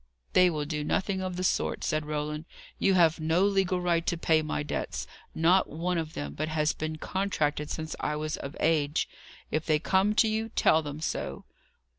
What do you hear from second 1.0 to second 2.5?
of the sort," said Roland.